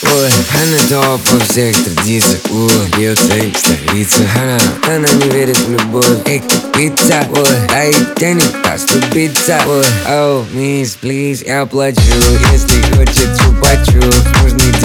[0.00, 2.40] Ой, она топ по всех традициях.
[2.50, 6.40] Ой, бьется и столица Она, она не верит в любовь Эй,
[6.72, 9.60] пицца Ой, дай денег оступиться.
[9.66, 12.00] Ой, оу, мисс, плиз, я плачу.
[12.52, 14.00] Если хочет чупачу.
[14.42, 14.77] Нужны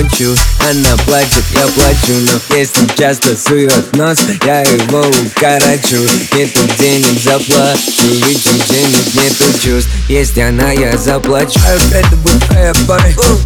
[0.00, 0.34] ночью
[0.68, 4.18] Она плачет, я плачу Но если часто сует нос.
[4.44, 6.02] Я его укорочу.
[6.34, 8.08] Нету денег, заплачу.
[8.26, 11.60] Ведь у денег нету чувств Если она, я заплачу.
[11.92, 13.04] Это будет твоя пора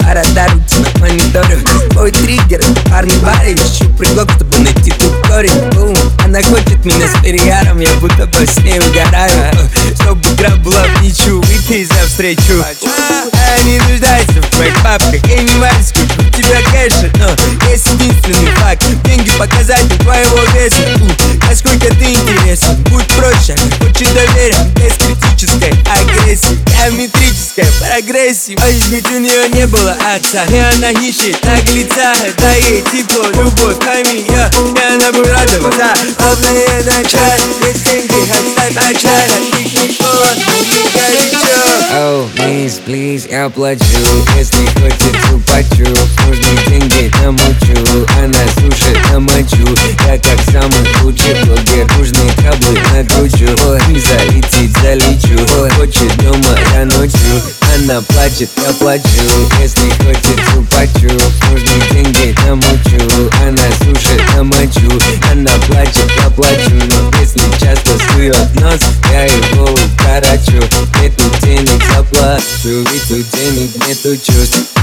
[0.09, 1.59] Арадару на мониторе.
[1.91, 5.51] Твой триггер, парни баре Ищу предлог, чтобы найти тут корень.
[6.25, 9.55] Она хочет меня с переяром Я будто по с ней угораю.
[10.01, 12.65] Чтобы игра была в ничью Выйти за встречу.
[12.83, 15.75] Я не нуждаюсь в твоих бабках Я не варю
[16.85, 17.29] кэша Но
[17.71, 18.85] есть единственный факт.
[19.05, 20.77] Деньги показатель твоего веса.
[21.01, 22.77] У, Насколько ты интересен.
[22.91, 26.59] Будь проще, хочет доверия Без критической агрессии.
[26.67, 28.57] Геометрической прогрессии.
[28.61, 30.45] А ведь у нее не было отца.
[30.45, 32.15] И она ищет наглеца.
[32.39, 35.95] Да ей тепло, любовь, пойми я И она будет радоваться.
[36.19, 38.15] Главное начать Без деньги
[38.75, 39.31] начать.
[39.31, 41.55] От них никого не горячо
[41.97, 43.85] Оу, мисс, плиз, я плачу.
[44.37, 45.17] Если хочет
[50.55, 55.37] самый лучший блогер Нужны траблы накручу Ой, не залетит, залечу.
[55.59, 57.43] Ой, хочет дома, я ночью.
[57.75, 59.05] Она плачет, я плачу.
[59.61, 61.13] Если хочет чупачу
[61.51, 64.89] Нужны деньги на мучу Она сушит на мочу
[65.31, 66.71] Она плачет, я плачу.
[66.71, 70.63] Но если часто сует нос Я его укорочу.
[71.01, 72.87] Нету денег, заплачу.
[72.93, 74.74] Ведь у денег нету чувств